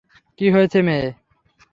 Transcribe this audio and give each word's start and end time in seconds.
কী 0.39 0.47
হয়েছে, 0.51 0.79
মেয়ে? 0.81 1.07